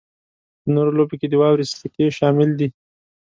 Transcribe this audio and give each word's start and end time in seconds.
په 0.61 0.67
نورو 0.75 0.91
لوبو 0.97 1.15
کې 1.19 1.27
د 1.29 1.33
واورې 1.41 1.65
سکی 1.81 2.05
شامل 2.17 2.49
دی 2.59 2.67